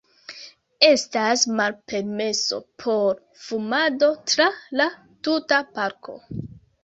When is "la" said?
4.81-4.87